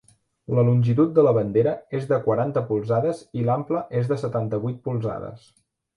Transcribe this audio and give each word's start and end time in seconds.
La 0.59 0.61
longitud 0.67 1.11
de 1.17 1.25
la 1.27 1.33
bandera 1.39 1.73
és 1.99 2.09
de 2.11 2.19
quaranta 2.23 2.63
polzades 2.71 3.21
i 3.41 3.45
l'ample 3.51 3.85
és 4.01 4.11
de 4.13 4.19
setanta-vuit 4.23 4.81
polzades. 4.89 5.47